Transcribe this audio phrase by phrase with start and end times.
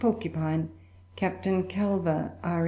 [0.01, 0.67] Porcupine,
[1.15, 2.59] Captain Calver, R.N.